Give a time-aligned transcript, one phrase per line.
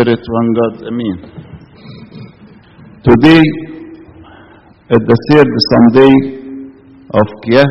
[0.00, 1.16] Spirit, one God, Amen.
[3.04, 3.42] Today
[4.88, 6.12] is the third Sunday
[7.12, 7.68] of Kiyah,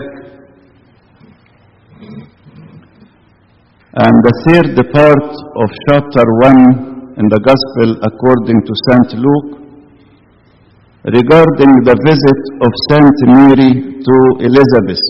[3.95, 9.09] and the third part of chapter 1 in the Gospel according to St.
[9.17, 9.49] Luke
[11.05, 13.71] regarding the visit of Saint Mary
[14.05, 14.15] to
[14.45, 15.01] Elizabeth.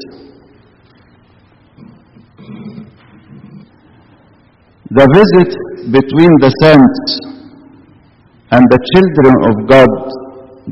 [4.91, 7.01] The visit between the saints
[8.51, 9.93] and the children of God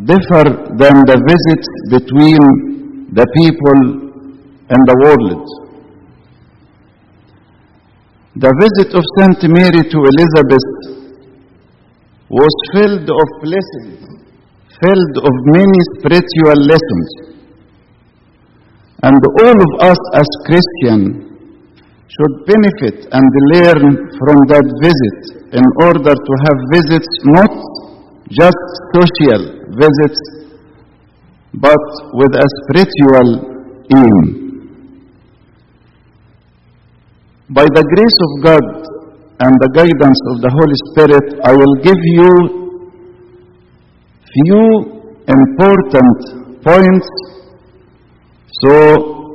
[0.06, 2.42] differ than the visits between
[3.14, 3.80] the people
[4.70, 5.46] and the world.
[8.36, 10.68] The visit of Saint Mary to Elizabeth
[12.30, 14.04] was filled of blessings,
[14.84, 17.10] filled of many spiritual lessons.
[19.02, 21.27] And all of us as Christians
[22.08, 23.84] should benefit and learn
[24.16, 25.20] from that visit
[25.52, 27.52] in order to have visits not
[28.32, 28.64] just
[28.96, 29.42] social
[29.76, 30.20] visits
[31.54, 33.28] but with a spiritual
[33.92, 34.26] aim.
[37.50, 38.66] By the grace of God
[39.40, 42.31] and the guidance of the Holy Spirit, I will give you
[44.36, 44.66] few
[45.28, 47.08] important points
[48.64, 49.27] so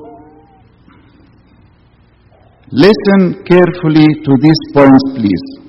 [2.73, 5.63] Listen carefully to these points, please.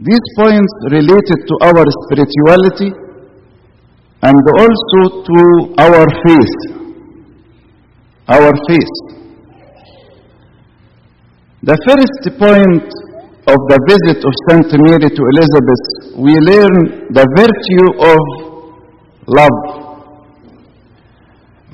[0.00, 2.90] These points related to our spirituality
[4.22, 5.38] and also to
[5.78, 6.56] our faith.
[8.26, 8.94] Our faith.
[11.62, 12.90] The first point
[13.46, 15.84] of the visit of Saint Mary to Elizabeth,
[16.18, 18.20] we learn the virtue of
[19.28, 19.79] love.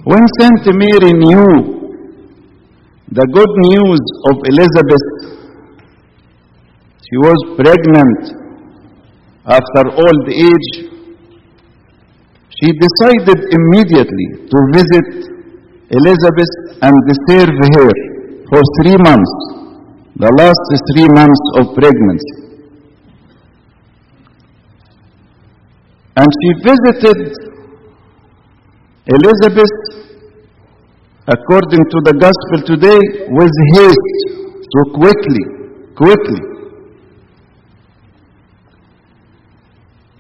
[0.07, 1.51] When Saint Mary knew
[3.11, 5.07] the good news of Elizabeth,
[7.03, 8.21] she was pregnant
[9.51, 10.69] after old age,
[12.55, 15.09] she decided immediately to visit
[15.91, 16.53] Elizabeth
[16.87, 16.95] and
[17.27, 17.91] serve her
[18.47, 19.35] for three months,
[20.23, 22.47] the last three months of pregnancy.
[26.15, 27.47] And she visited
[29.07, 29.86] Elizabeth,
[31.27, 33.01] according to the gospel today,
[33.35, 34.19] with haste,
[34.63, 35.45] so quickly,
[35.99, 36.43] quickly.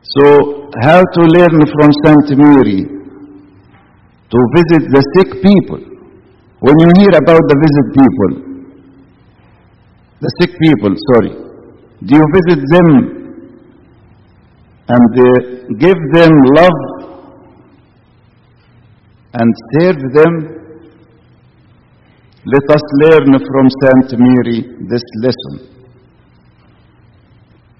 [0.02, 2.82] So, how to learn from Saint Mary
[4.30, 5.78] to visit the sick people?
[6.58, 8.32] When you hear about the visit people,
[10.20, 11.32] the sick people, sorry,
[12.02, 13.16] do you visit them
[14.88, 15.26] and uh,
[15.78, 16.78] give them love
[19.34, 20.55] and serve them,
[22.46, 25.54] let us learn from Saint Mary this lesson.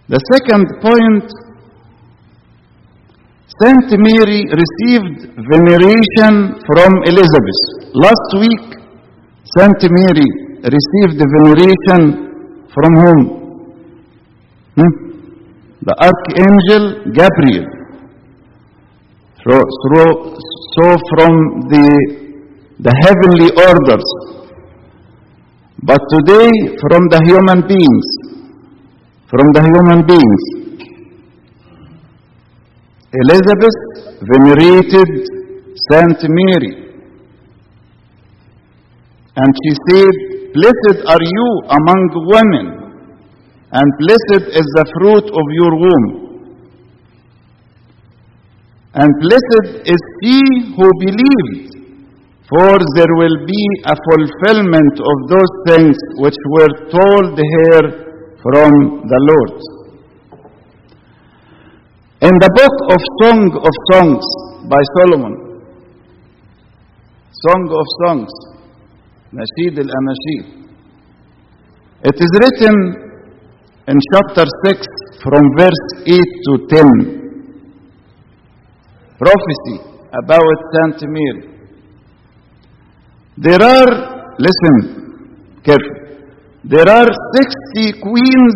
[0.09, 1.31] The second point
[3.63, 7.61] Saint Mary received veneration from Elizabeth.
[7.95, 8.67] Last week,
[9.57, 10.29] Saint Mary
[10.67, 12.03] received veneration
[12.75, 13.21] from whom?
[14.77, 14.93] Hmm?
[15.89, 16.85] The Archangel
[17.15, 17.67] Gabriel.
[19.47, 19.55] So,
[20.75, 21.33] so from
[21.71, 21.87] the,
[22.81, 24.36] the heavenly orders,
[25.87, 26.51] but today
[26.83, 28.07] from the human beings,
[29.31, 30.43] from the human beings.
[33.23, 33.79] Elizabeth
[34.21, 35.11] venerated
[35.91, 36.73] Saint Mary,
[39.37, 40.15] and she said,
[40.55, 42.03] Blessed are you among
[42.35, 42.67] women,
[43.71, 46.27] and blessed is the fruit of your womb.
[48.95, 50.41] And blessed is he
[50.75, 51.76] who believed,
[52.51, 57.81] for there will be a fulfillment of those things which were told her
[58.39, 58.71] from
[59.11, 59.59] the Lord.
[62.23, 64.25] In the book of Song of Songs
[64.71, 65.35] by Solomon,
[67.45, 68.31] Song of Songs,
[69.35, 70.47] Nasheed al Anashid,
[72.05, 72.77] it is written
[73.89, 74.87] in chapter 6
[75.23, 76.15] from verse 8
[76.47, 77.17] to 10
[79.19, 79.79] prophecy
[80.13, 81.56] about Saint Mary.
[83.39, 84.77] There are, listen
[85.63, 86.27] carefully,
[86.65, 88.55] there are 60 queens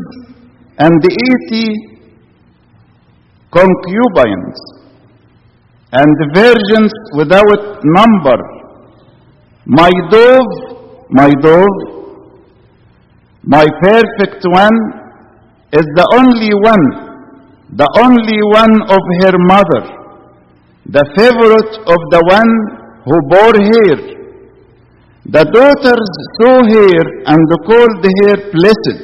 [0.79, 1.91] and 80
[3.51, 4.59] concubines
[5.93, 8.39] and virgins without number.
[9.67, 11.79] My dove, my dove,
[13.43, 14.79] my perfect one
[15.73, 16.85] is the only one,
[17.77, 20.01] the only one of her mother
[20.87, 22.51] the favorite of the one
[23.07, 24.20] who bore her,
[25.33, 29.01] The daughters saw her and called her blessed.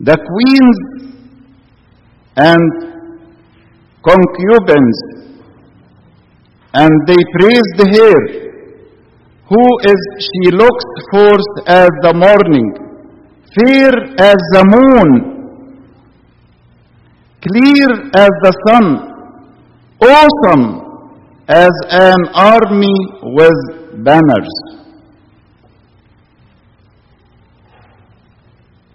[0.00, 0.78] The queens
[2.36, 2.66] and
[4.00, 5.00] concubines,
[6.72, 8.16] and they praised her,
[9.50, 12.68] who is she looks forth as the morning,
[13.60, 15.08] fair as the moon,
[17.42, 18.86] clear as the sun,
[20.00, 20.64] awesome
[21.46, 24.54] as an army with banners.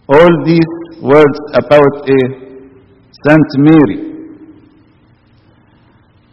[0.09, 2.19] All these words about a
[3.25, 3.99] Saint Mary.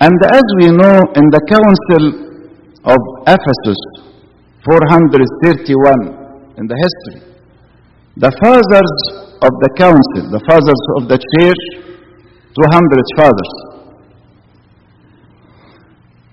[0.00, 2.04] And as we know in the Council
[2.84, 3.80] of Ephesus
[4.64, 7.34] 431 in the history,
[8.16, 8.94] the fathers
[9.42, 11.62] of the council, the fathers of the church,
[12.54, 13.73] 200 fathers,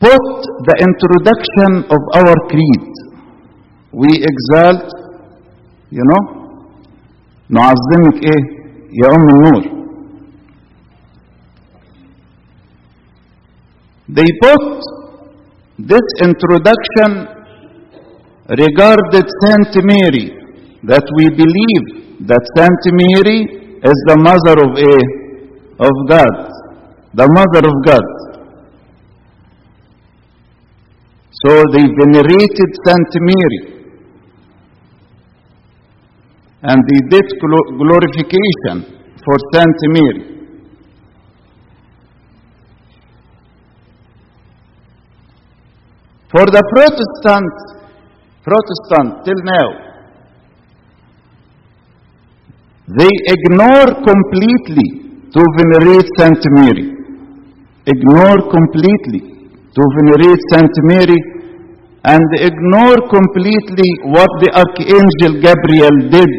[0.00, 0.26] put
[0.68, 2.92] the introduction of our creed.
[3.92, 4.86] We exalt,
[5.90, 6.22] you know,
[7.50, 8.42] نعظمك ايه
[9.00, 9.62] يا ام النور
[14.16, 14.64] they put
[15.92, 17.10] this introduction
[18.64, 20.26] regarded Saint Mary
[20.90, 21.84] that we believe
[22.30, 23.40] that Saint Mary
[23.90, 24.94] is the mother of a
[25.88, 26.34] of God
[27.20, 28.06] the mother of God
[31.43, 33.81] So they venerated Saint Mary
[36.63, 40.31] and they did glorification for Saint Mary.
[46.31, 47.53] For the Protestant,
[48.45, 49.67] Protestant till now,
[52.87, 54.87] they ignore completely
[55.33, 56.87] to venerate Saint Mary.
[57.87, 59.21] Ignore completely
[59.73, 61.30] to venerate Saint Mary
[62.03, 66.33] and ignore completely what the Archangel Gabriel did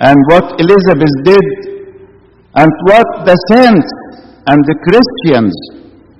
[0.00, 1.48] and what Elizabeth did
[2.54, 3.88] and what the saints
[4.48, 5.52] and the Christians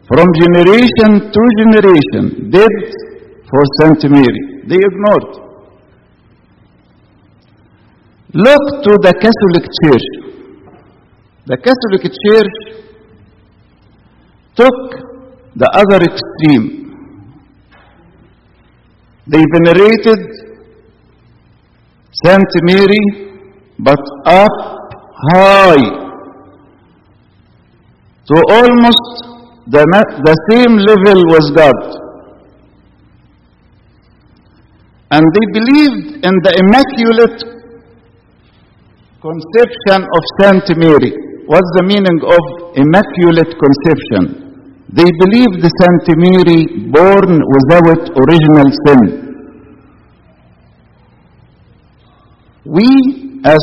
[0.09, 2.75] from generation to generation did
[3.49, 4.43] for Saint Mary.
[4.69, 5.49] They ignored.
[8.35, 10.07] Look to the Catholic Church.
[11.47, 12.55] The Catholic Church
[14.55, 14.79] took
[15.57, 16.88] the other extreme
[19.29, 20.21] they venerated
[22.25, 23.05] Saint Mary,
[23.79, 24.57] but up
[25.31, 26.09] high
[28.29, 29.07] to almost
[29.69, 29.85] the,
[30.25, 31.79] the same level with God.
[35.11, 37.39] And they believed in the immaculate
[39.21, 41.13] conception of Saint Mary.
[41.47, 42.43] What's the meaning of
[42.77, 44.48] immaculate conception?
[44.91, 49.01] They believed the Saint Mary born was without original sin.
[52.65, 52.89] We,
[53.45, 53.61] as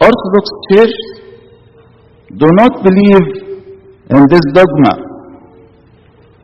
[0.00, 0.96] Orthodox Church,
[2.36, 3.24] do not believe
[4.10, 4.94] in this dogma.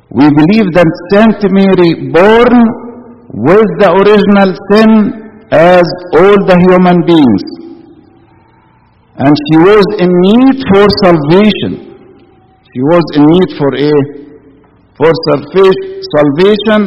[0.08, 2.55] We believe that Saint Mary born
[3.37, 5.85] with the original sin as
[6.17, 7.44] all the human beings.
[9.17, 11.91] And she was in need for salvation.
[12.72, 13.92] She was in need for a
[14.96, 15.12] for
[16.16, 16.80] salvation.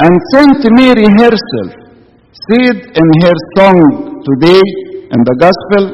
[0.00, 1.70] And Saint Mary herself
[2.50, 3.78] said in her song
[4.26, 4.62] today
[5.14, 5.84] in the gospel,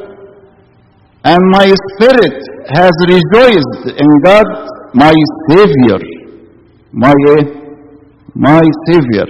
[1.23, 2.41] and my spirit
[2.73, 4.47] has rejoiced in God,
[4.95, 5.13] my
[5.49, 6.01] Savior,
[6.91, 7.43] my, eh,
[8.33, 9.27] my Savior.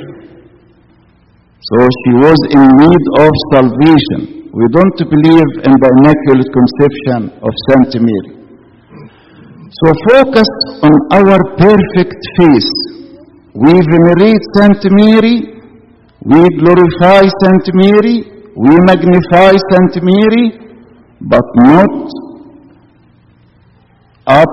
[1.59, 4.49] So she was in need of salvation.
[4.53, 8.40] We don't believe in the Immaculate Conception of Saint Mary.
[9.79, 10.49] So focus
[10.83, 12.71] on our perfect face.
[13.53, 15.37] We venerate Saint Mary,
[16.23, 18.17] we glorify Saint Mary,
[18.55, 20.75] we magnify Saint Mary,
[21.21, 21.89] but not
[24.27, 24.49] up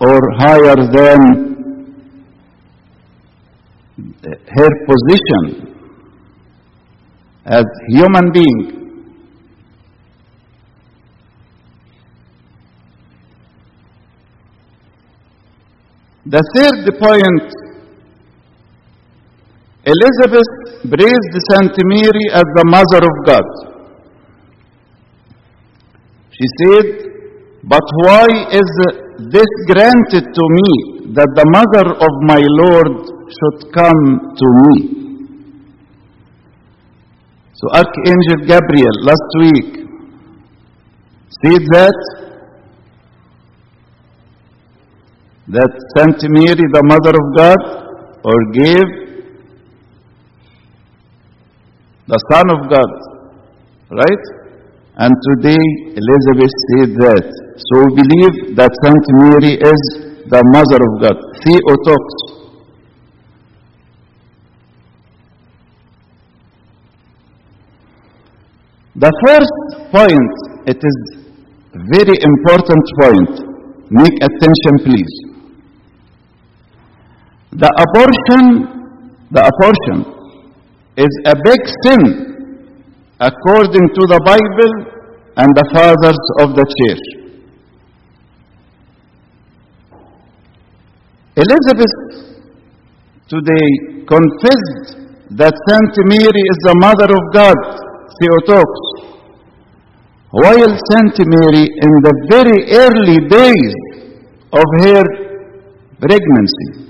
[0.00, 1.20] or higher than
[3.98, 5.76] uh, her position
[7.46, 8.77] as human being.
[16.28, 17.48] The third point,
[19.88, 20.50] Elizabeth
[20.84, 23.48] praised Saint Mary as the mother of God.
[26.36, 26.86] She said,
[27.64, 28.68] But why is
[29.32, 30.70] this granted to me
[31.16, 34.98] that the mother of my Lord should come to me?
[37.54, 39.88] So Archangel Gabriel last week
[41.40, 42.27] said that
[45.48, 47.60] that Saint Mary, the Mother of God,
[48.24, 48.88] or gave
[52.06, 52.90] the Son of God.
[53.90, 54.24] Right?
[55.00, 55.62] And today
[55.96, 57.26] Elizabeth said that.
[57.56, 59.82] So we believe that Saint Mary is
[60.28, 61.16] the Mother of God.
[61.40, 62.38] Theotokos.
[68.96, 69.56] The first
[69.94, 70.34] point,
[70.66, 70.96] it is
[71.94, 73.48] very important point.
[73.90, 75.27] Make attention please.
[77.52, 78.44] The abortion,
[79.30, 80.04] the abortion
[80.98, 82.02] is a big sin
[83.20, 84.72] according to the Bible
[85.34, 87.06] and the fathers of the church.
[91.40, 91.96] Elizabeth
[93.32, 95.00] today confessed
[95.40, 97.56] that Saint Mary is the mother of God,
[98.20, 99.16] Theotokos,
[100.32, 103.74] while Saint Mary in the very early days
[104.52, 105.04] of her
[106.00, 106.88] pregnancy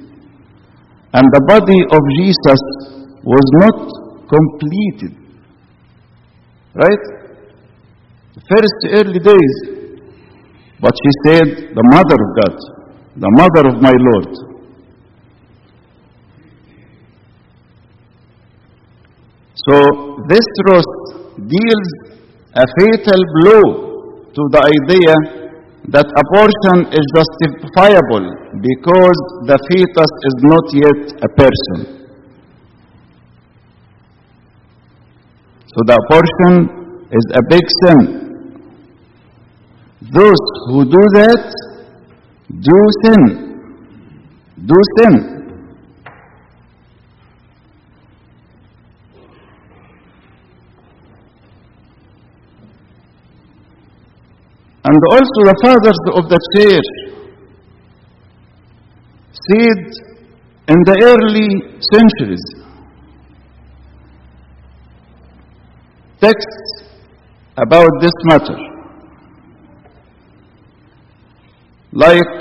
[1.13, 2.61] and the body of Jesus
[3.25, 3.79] was not
[4.29, 5.13] completed.
[6.75, 7.05] Right?
[8.35, 9.79] The first early days.
[10.81, 12.55] But she said, the mother of God,
[13.17, 14.31] the mother of my Lord.
[19.67, 19.75] So
[20.29, 20.93] this truth
[21.49, 21.89] deals
[22.55, 23.65] a fatal blow
[24.33, 25.48] to the idea
[25.89, 28.29] that abortion is justifiable
[28.61, 31.79] because the fetus is not yet a person.
[35.73, 36.53] So the abortion
[37.11, 38.01] is a big sin.
[40.13, 41.45] Those who do that
[42.49, 43.23] do sin.
[44.67, 45.38] Do sin.
[54.89, 56.91] And also the fathers of the church
[59.47, 59.83] said
[60.73, 61.51] in the early
[61.93, 62.47] centuries
[66.23, 66.89] texts
[67.59, 68.59] about this matter.
[71.93, 72.33] Like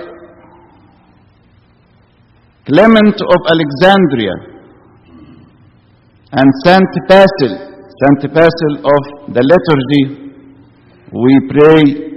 [2.65, 4.35] Clement of Alexandria
[6.31, 7.53] and Saint Basil,
[8.01, 10.31] Saint Basil of the liturgy,
[11.11, 12.16] we pray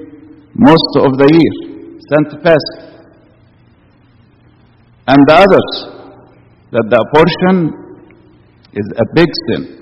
[0.54, 1.54] most of the year,
[2.10, 2.90] Saint Basil.
[5.06, 5.90] And the others,
[6.72, 7.56] that the abortion
[8.72, 9.80] is a big sin.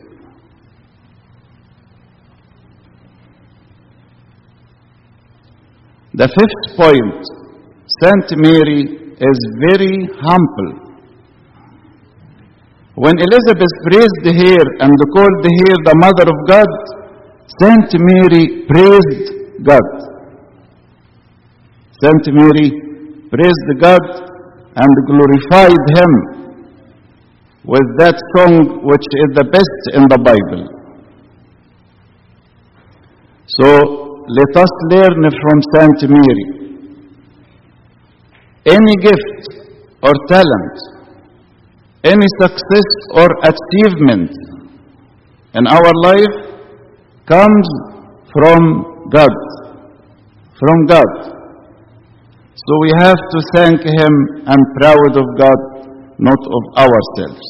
[6.15, 7.21] The fifth point,
[8.03, 8.83] Saint Mary
[9.21, 10.89] is very humble.
[12.95, 16.71] When Elizabeth praised her and called her the Mother of God,
[17.61, 20.18] Saint Mary praised God.
[22.03, 22.69] Saint Mary
[23.31, 24.05] praised God
[24.83, 26.13] and glorified Him
[27.65, 30.63] with that song which is the best in the Bible.
[33.59, 33.67] So
[34.29, 36.47] let us learn from Saint Mary.
[38.65, 39.67] Any gift
[40.03, 40.77] or talent,
[42.05, 44.31] any success or achievement
[45.55, 46.37] in our life
[47.27, 47.69] comes
[48.33, 49.35] from God.
[50.61, 51.38] From God.
[52.67, 54.13] So we have to thank Him.
[54.51, 55.61] And proud of God,
[56.29, 57.47] not of ourselves.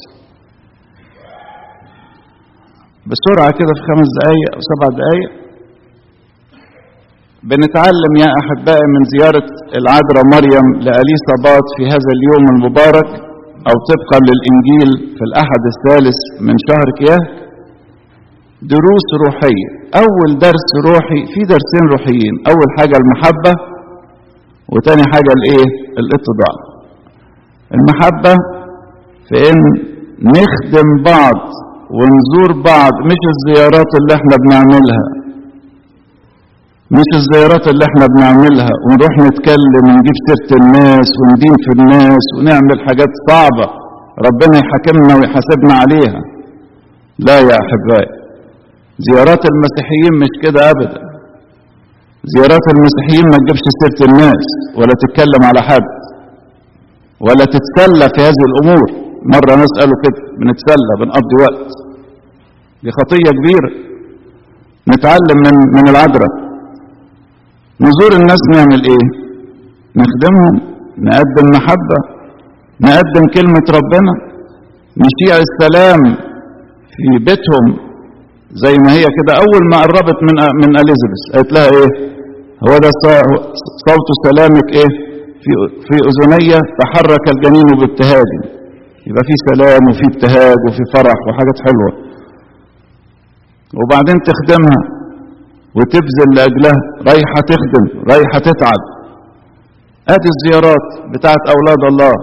[3.09, 5.31] بسرعة كده في خمس دقايق أو سبع دقايق.
[7.49, 9.47] بنتعلم يا أحبائي من زيارة
[9.79, 13.09] العذراء مريم لأليصابات في هذا اليوم المبارك
[13.69, 17.23] أو طبقا للإنجيل في الأحد الثالث من شهر كياه.
[18.73, 19.69] دروس روحية.
[20.03, 22.33] أول درس روحي في درسين روحيين.
[22.51, 23.53] أول حاجة المحبة.
[24.73, 25.67] وتاني حاجة الإيه؟
[26.01, 26.53] الاتضاع.
[27.75, 28.33] المحبة
[29.27, 29.59] في إن
[30.37, 31.39] نخدم بعض
[31.97, 35.03] ونزور بعض مش الزيارات اللي إحنا بنعملها.
[36.97, 38.71] مش الزيارات اللي إحنا بنعملها.
[38.85, 43.67] ونروح نتكلم ونجيب سيرة الناس وندين في الناس ونعمل حاجات صعبة.
[44.27, 46.21] ربنا يحاكمنا ويحاسبنا عليها.
[47.27, 48.09] لا يا أحبائي.
[49.07, 51.08] زيارات المسيحيين مش كده أبدا.
[52.33, 54.45] زيارات المسيحيين ما تجيبش سيرة الناس
[54.77, 55.87] ولا تتكلم على حد
[57.25, 58.87] ولا تتسلى في هذه الأمور.
[59.35, 61.69] مرة قالوا كده بنتسلى بنقضي وقت.
[62.83, 63.71] دي خطية كبيرة.
[64.93, 66.33] نتعلم من من العذراء
[67.81, 69.05] نزور الناس نعمل إيه؟
[70.01, 70.55] نخدمهم
[71.07, 71.99] نقدم محبة
[72.81, 74.13] نقدم كلمة ربنا
[75.03, 76.01] نشيع السلام
[76.93, 77.65] في بيتهم
[78.63, 79.33] زي ما هي كده.
[79.43, 81.89] أول ما قربت من من أليزابيث قالت لها إيه؟
[82.65, 82.89] هو ده
[83.87, 84.91] صوت سلامك إيه؟
[85.43, 85.51] في
[85.87, 86.49] في أذني
[86.81, 88.29] تحرك الجنين بابتهاج
[89.07, 91.91] يبقى في سلام وفي ابتهاج وفي فرح وحاجات حلوة.
[93.79, 94.79] وبعدين تخدمها
[95.77, 96.79] وتبذل لأجلها.
[97.09, 98.81] رايحة تخدم رايحة تتعب.
[100.15, 102.13] ادي الزيارات بتاعت أولاد الله.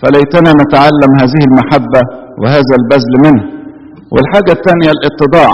[0.00, 2.02] فليتنا نتعلم هذه المحبة
[2.40, 3.42] وهذا البذل منه.
[4.12, 5.52] والحاجة الثانية الاتضاع.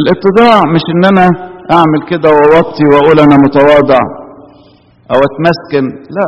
[0.00, 1.26] الاتضاع مش ان أنا
[1.70, 3.98] أعمل كده ووطي وأقول أنا متواضع
[5.10, 5.84] أو أتمسكن
[6.16, 6.26] لا.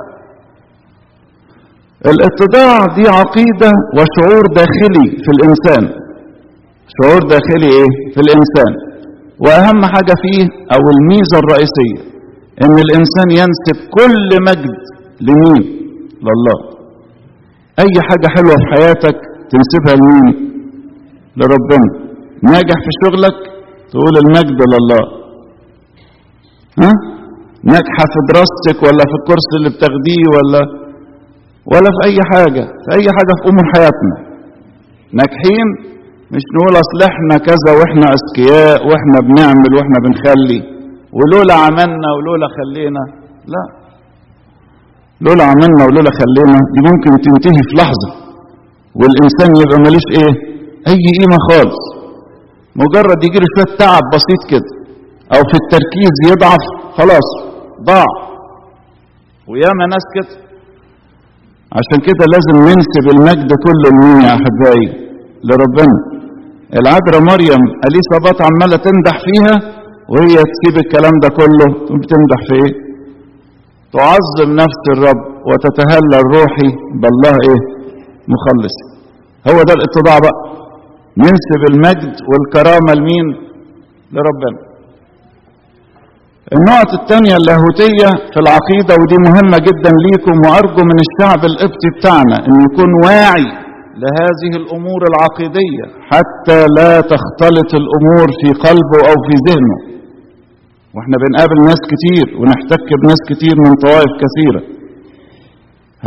[2.13, 5.83] الاتضاع دي عقيدة وشعور داخلي في الإنسان.
[6.97, 8.73] شعور داخلي إيه؟ في الإنسان.
[9.45, 11.99] وأهم حاجة فيه أو الميزة الرئيسية
[12.63, 14.77] إن الإنسان ينسب كل مجد
[15.21, 15.63] لمين؟
[16.27, 16.59] لله.
[17.79, 19.17] أي حاجة حلوة في حياتك
[19.53, 20.35] تنسبها لمين؟
[21.37, 21.89] لربنا.
[22.43, 23.37] ناجح في شغلك
[23.93, 25.03] تقول المجد لله.
[26.83, 26.93] ها؟
[27.73, 30.61] ناجحة في دراستك ولا في الكورس اللي بتاخديه ولا
[31.73, 32.65] ولا في أي حاجة.
[32.85, 34.15] في أي حاجة في أمور حياتنا.
[35.21, 35.69] ناجحين؟
[36.35, 40.61] مش نقول أصل إحنا كذا وإحنا أذكياء وإحنا بنعمل وإحنا بنخلي.
[41.19, 43.03] ولولا عملنا ولولا خلينا.
[43.53, 43.65] لا.
[45.27, 48.11] لولا عملنا ولولا خلينا دي ممكن تنتهي في لحظة.
[49.01, 50.33] والإنسان يبقى ماليش إيه؟
[50.91, 51.81] أي قيمة خالص.
[52.83, 54.71] مجرد يجي له شوية تعب بسيط كده.
[55.35, 56.65] أو في التركيز يضعف
[56.99, 57.29] خلاص
[57.89, 58.09] ضاع.
[59.51, 60.33] وياما ناس كده
[61.79, 64.87] عشان كده لازم ننسب المجد كله لمين يا أحبائي؟
[65.49, 65.97] لربنا.
[66.81, 69.55] العذراء مريم أليصابات عمالة تمدح فيها؟
[70.13, 71.67] وهي تسيب الكلام ده كله
[72.01, 72.73] بتمدح في إيه؟
[73.97, 76.69] تعظم نفس الرب وتتهلل روحي
[77.03, 77.61] بالله إيه؟
[78.35, 78.77] مخلص.
[79.49, 80.39] هو ده الاتضاع بقى.
[81.17, 83.27] ننسب المجد والكرامة لمين؟
[84.13, 84.68] لربنا.
[86.57, 92.55] النقطة الثانية اللاهوتية في العقيدة ودي مهمة جدا ليكم وأرجو من الشعب القبطي بتاعنا أن
[92.67, 93.47] يكون واعي
[94.03, 99.79] لهذه الأمور العقيدية حتى لا تختلط الأمور في قلبه أو في ذهنه.
[100.95, 104.63] وإحنا بنقابل ناس كتير ونحتك بناس كتير من طوائف كثيرة.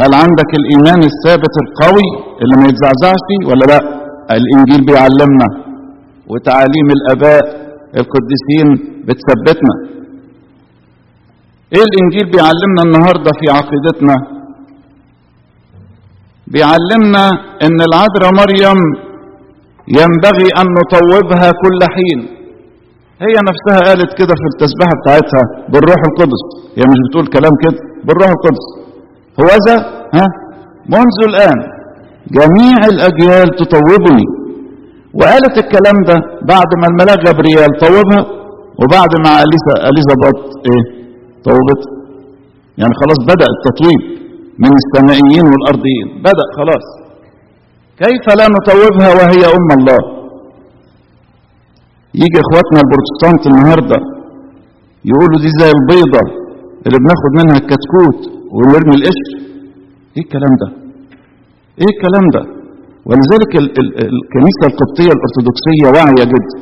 [0.02, 2.10] هل عندك الإيمان الثابت القوي
[2.42, 3.82] اللي ما يتزعزعش ولا لأ؟
[4.38, 5.48] الإنجيل بيعلمنا
[6.32, 7.44] وتعاليم الآباء
[8.02, 8.68] القديسين
[9.08, 9.76] بتثبتنا.
[11.76, 14.16] إيه الإنجيل بيعلمنا النهاردة في عقيدتنا؟
[16.54, 17.26] بيعلمنا
[17.66, 18.80] إن العذراء مريم
[20.00, 22.20] ينبغي أن نطوبها كل حين.
[23.26, 26.42] هي نفسها قالت كده في التسبيحة بتاعتها بالروح القدس.
[26.78, 28.66] هي مش بتقول كلام كده بالروح القدس.
[29.42, 29.76] هو ذا
[30.18, 30.26] ها؟
[30.96, 31.58] منذ الآن
[32.40, 34.26] جميع الأجيال تطوبني.
[35.20, 36.18] وقالت الكلام ده
[36.54, 38.22] بعد ما الملاك جبريل طوبها
[38.82, 39.32] وبعد ما
[39.90, 41.01] اليزابات إيه؟
[41.48, 41.82] طوبت
[42.80, 44.02] يعني خلاص بدأ التطويب
[44.64, 46.08] من السمائيين والأرضيين.
[46.28, 46.86] بدأ خلاص.
[48.04, 50.02] كيف لا نطوبها وهي أم الله؟
[52.22, 54.00] يجي إخواتنا البروتستانت النهارده
[55.10, 56.24] يقولوا دي زي البيضة
[56.86, 58.20] اللي بناخد منها الكتكوت
[58.56, 59.30] ونرمي القشر.
[60.16, 60.68] إيه الكلام ده؟
[61.82, 62.44] إيه الكلام ده؟
[63.08, 66.58] ولذلك ال ال الكنيسة القبطية الأرثوذكسية واعية جدا.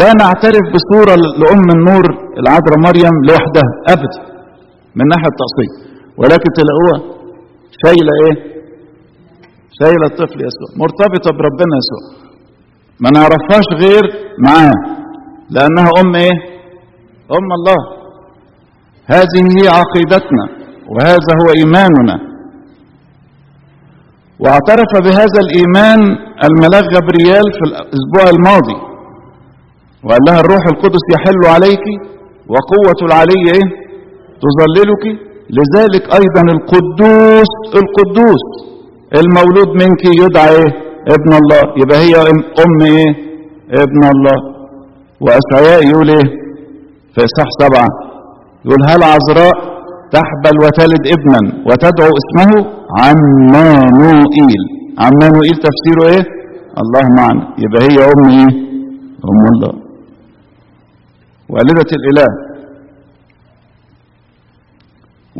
[0.00, 2.04] لا نعترف بصورة لأم النور
[2.40, 4.20] العذراء مريم لوحدها ابدا
[4.96, 5.70] من ناحية التقصير
[6.18, 6.98] ولكن تلاقوها
[7.84, 8.36] شايلة إيه؟
[9.78, 12.04] شايلة الطفل يسوع مرتبطة بربنا يسوع.
[13.00, 14.04] ما نعرفهاش غير
[14.46, 14.76] معاه
[15.50, 16.36] لأنها أم إيه؟
[17.38, 17.80] أم الله.
[19.06, 20.44] هذه هي عقيدتنا
[20.92, 22.16] وهذا هو إيماننا.
[24.40, 26.00] واعترف بهذا الإيمان
[26.46, 28.91] الملاك جبريال في الأسبوع الماضي.
[30.04, 31.84] وقال لها الروح القدس يحل عليك
[32.52, 33.66] وقوة العلي إيه؟
[34.44, 35.04] تظللك.
[35.58, 38.44] لذلك أيضا القدوس القدوس
[39.20, 40.70] المولود منك يدعى إيه؟
[41.16, 41.62] ابن الله.
[41.82, 42.14] يبقى هي
[42.64, 43.10] أم إيه؟
[43.84, 44.38] ابن الله.
[45.24, 46.26] وأسعياء يقول إيه؟
[47.14, 47.88] في إصحاح سبعة.
[48.64, 49.54] يقول هل عذراء
[50.16, 52.50] تحبل وتلد ابنا وتدعو اسمه
[53.02, 54.62] عمانوئيل.
[55.04, 56.24] عمانوئيل تفسيره إيه؟
[56.82, 57.42] الله معنا.
[57.58, 58.50] يبقى هي أم إيه؟
[59.30, 59.81] أم الله.
[61.54, 62.28] والدة الإله.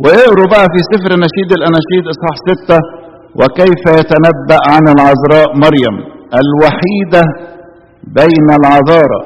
[0.03, 2.77] واقروا بقى في سفر نشيد الأناشيد إصحاح ستة
[3.39, 5.95] وكيف يتنبأ عن العذراء مريم؟
[6.41, 7.23] الوحيدة
[8.03, 9.21] بين العذارى.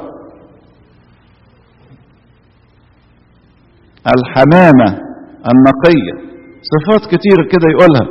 [4.16, 4.90] الحمامة
[5.52, 6.16] النقية.
[6.74, 8.06] صفات كتير كده يقولها.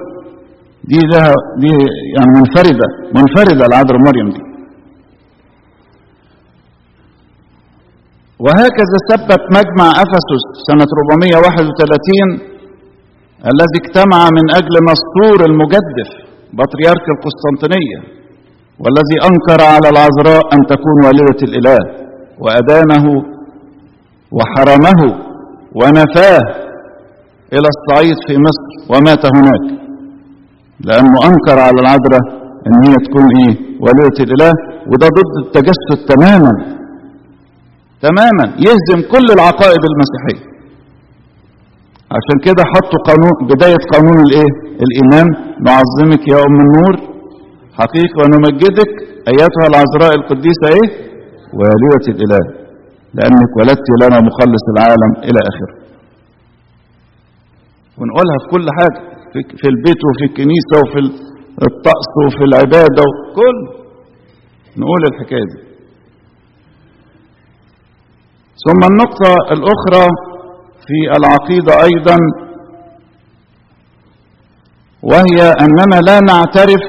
[0.91, 1.73] دي لها دي
[2.17, 4.46] يعني منفردة منفردة العذراء مريم دي.
[8.45, 12.57] وهكذا ثبت مجمع أفسس سنة 431
[13.53, 16.11] الذي اجتمع من أجل نسطور المجدف
[16.59, 17.99] بطريرك القسطنطينية
[18.83, 21.79] والذي أنكر على العذراء أن تكون والدة الإله
[22.43, 23.05] وأدانه
[24.37, 25.01] وحرمه
[25.81, 26.45] ونفاه
[27.55, 29.65] إلى الصعيد في مصر ومات هناك
[30.89, 32.25] لأنه أنكر على العذراء
[32.67, 34.53] إن هي تكون إيه؟ ولية الإله
[34.91, 36.53] وده ضد التجسد تماما.
[38.03, 38.47] تماما.
[38.67, 40.57] يهزم كل العقائد المسيحية.
[42.17, 44.51] عشان كده حطوا قانون بداية قانون الإيه؟
[44.85, 45.27] الإيمان.
[45.69, 46.95] نعظمك يا أم النور.
[47.81, 48.91] حقيقة ونمجدك.
[49.33, 50.89] أيتها العذراء القديسة إيه؟
[51.59, 52.43] والية الإله.
[53.15, 55.75] لأنك ولدت لنا مخلص العالم إلى آخره.
[57.99, 59.01] ونقولها في كل حاجة.
[59.33, 60.99] في البيت وفي الكنيسة وفي
[61.69, 63.59] الطقس وفي العبادة وكل.
[64.81, 65.66] نقول الحكاية دي.
[68.67, 70.07] ثم النقطة الأخرى
[70.87, 72.17] في العقيدة أيضا
[75.03, 76.85] وهي أننا لا نعترف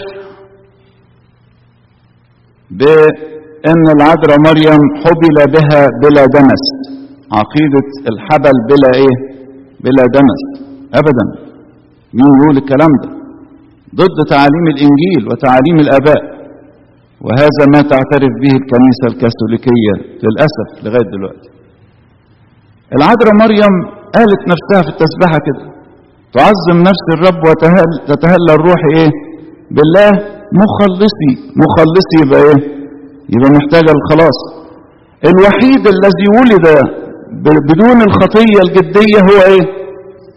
[2.69, 6.63] بأن العذراء مريم حبل بها بلا دنس.
[7.39, 9.15] عقيدة الحبل بلا إيه؟
[9.83, 10.41] بلا دنس.
[10.93, 11.25] أبدا.
[12.13, 13.09] مين يقول الكلام ده؟
[13.95, 16.21] ضد تعاليم الإنجيل وتعاليم الآباء.
[17.21, 21.56] وهذا ما تعترف به الكنيسة الكاثوليكية للأسف لغاية دلوقتي.
[22.95, 23.73] العذراء مريم
[24.15, 25.63] قالت نفسها في التسبحة كده.
[26.37, 29.09] تعظم نفس الرب وتتهلى الروح إيه؟
[29.71, 30.11] بالله.
[30.63, 31.31] مخلصي
[31.63, 32.59] مخلصي يبقى إيه؟
[33.33, 34.37] يبقى محتاجة الخلاص
[35.31, 36.65] الوحيد الذي ولد
[37.69, 39.63] بدون الخطية الجدية هو إيه؟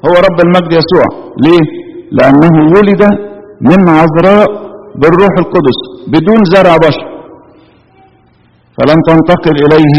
[0.06, 1.06] هو رب المجد يسوع.
[1.44, 1.64] ليه؟
[2.12, 3.02] لأنه ولد
[3.60, 4.46] من عذراء
[5.00, 7.06] بالروح القدس بدون زرع بشر.
[8.76, 9.94] فلن تنتقل إليه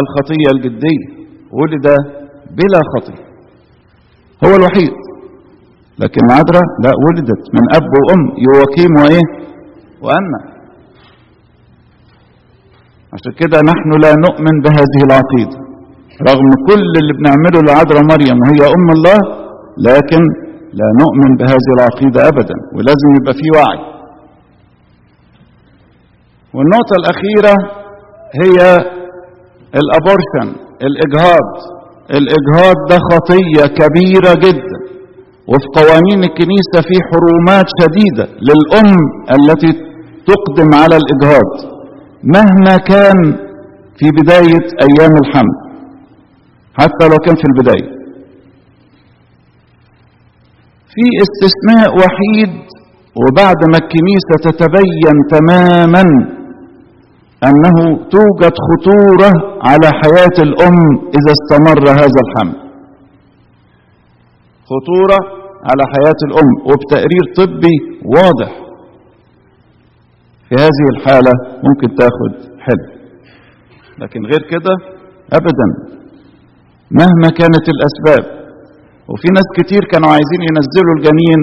[0.00, 1.11] الخطية الجدية.
[1.52, 1.86] ولد
[2.58, 3.24] بلا خطية
[4.44, 4.94] هو الوحيد.
[5.98, 9.26] لكن عذراء لا ولدت من أب وأم يواكيم وإيه؟
[10.04, 10.40] وأنا
[13.14, 15.58] عشان كده نحن لا نؤمن بهذه العقيدة.
[16.28, 19.18] رغم كل اللي بنعمله لعذراء مريم وهي أم الله
[19.88, 20.22] لكن
[20.80, 22.56] لا نؤمن بهذه العقيدة أبدا.
[22.74, 23.80] ولازم يبقى في وعي.
[26.54, 27.54] والنقطة الأخيرة
[28.42, 28.56] هي
[29.80, 30.48] الأبورشن.
[30.88, 31.48] الإجهاض.
[32.18, 34.78] الإجهاض ده خطية كبيرة جدا.
[35.50, 38.94] وفي قوانين الكنيسة في حرومات شديدة للأم
[39.36, 39.72] التي
[40.30, 41.48] تقدم على الإجهاض
[42.36, 43.18] مهما كان
[43.98, 45.56] في بداية أيام الحمل
[46.74, 47.88] حتى لو كان في البداية.
[50.94, 52.52] في استثناء وحيد
[53.22, 56.04] وبعد ما الكنيسة تتبين تماما
[57.48, 57.76] أنه
[58.14, 59.30] توجد خطورة
[59.68, 60.80] على حياة الأم
[61.18, 62.58] إذا استمر هذا الحمل.
[64.70, 65.18] خطورة
[65.68, 67.76] على حياة الأم وبتقرير طبي
[68.16, 68.52] واضح.
[70.48, 71.32] في هذه الحالة
[71.66, 72.32] ممكن تاخد
[72.64, 72.90] حلم.
[73.98, 74.74] لكن غير كده
[75.32, 75.66] أبدا
[76.90, 78.42] مهما كانت الأسباب.
[79.10, 81.40] وفي ناس كتير كانوا عايزين ينزلوا الجنين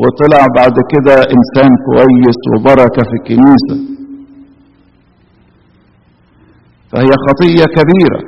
[0.00, 3.95] وطلع بعد كده إنسان كويس وبركة في الكنيسة.
[6.96, 8.20] فهي خطية كبيرة.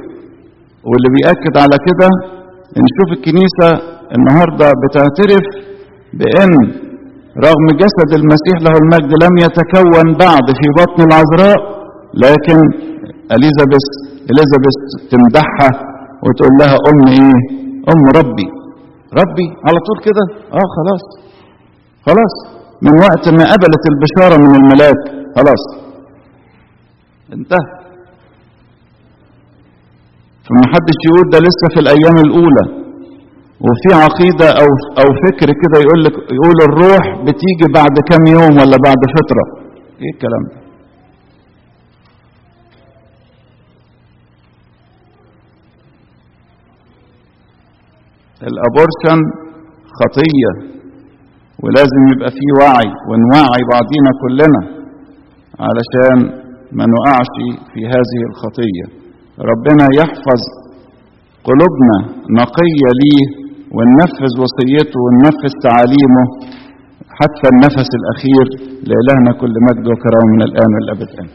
[0.88, 2.08] واللي بيأكد على كده
[2.86, 3.68] نشوف الكنيسة
[4.16, 5.44] النهاردة بتعترف
[6.18, 6.52] بأن
[7.46, 11.58] رغم جسد المسيح له المجد لم يتكون بعد في بطن العذراء
[12.24, 12.58] لكن
[13.34, 13.86] إليزابيث
[14.30, 14.76] إليزابيث
[15.12, 15.70] تمدحها
[16.24, 17.36] وتقول لها أم إيه؟
[17.92, 18.48] أم ربي.
[19.20, 20.24] ربي؟ على طول كده؟
[20.58, 21.04] آه خلاص.
[22.06, 22.34] خلاص.
[22.82, 25.00] من وقت ما قبلت البشارة من الملاك.
[25.36, 25.62] خلاص.
[27.32, 27.77] انتهى.
[30.48, 32.64] فما حدش يقول ده لسه في الأيام الأولى.
[33.66, 34.68] وفي عقيدة أو
[35.02, 39.44] أو فكر كده يقول لك يقول الروح بتيجي بعد كام يوم ولا بعد فترة.
[40.02, 40.56] إيه الكلام ده؟
[48.42, 49.18] الأبورشن
[50.00, 50.52] خطية
[51.62, 54.62] ولازم يبقى فيه وعي ونوعي بعضينا كلنا
[55.66, 56.18] علشان
[56.72, 57.34] ما نقعش
[57.74, 58.97] في هذه الخطية.
[59.40, 60.40] ربنا يحفظ
[61.48, 61.96] قلوبنا
[62.42, 63.24] نقية ليه
[63.76, 66.24] وننفذ وصيته وننفذ تعاليمه
[67.18, 68.46] حتى النفس الأخير
[68.88, 71.10] لإلهنا كل مجد وكرم من الآن والأبد.
[71.20, 71.30] آمين.